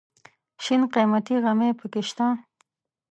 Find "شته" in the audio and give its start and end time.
2.09-2.27